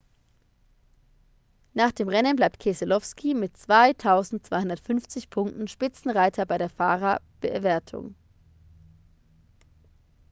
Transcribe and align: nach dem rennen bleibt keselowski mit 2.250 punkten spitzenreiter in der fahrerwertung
nach 1.75 1.91
dem 1.91 2.07
rennen 2.09 2.35
bleibt 2.35 2.57
keselowski 2.57 3.35
mit 3.35 3.55
2.250 3.55 5.29
punkten 5.29 5.67
spitzenreiter 5.67 6.49
in 6.51 6.57
der 6.57 6.69
fahrerwertung 6.69 8.15